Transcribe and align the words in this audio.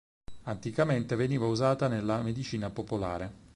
Anticamente 0.45 1.15
veniva 1.15 1.45
usata 1.45 1.87
nella 1.87 2.23
medicina 2.23 2.71
popolare. 2.71 3.31